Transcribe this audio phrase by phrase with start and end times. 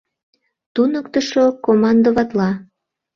[0.73, 2.49] Туныктышо командоватла.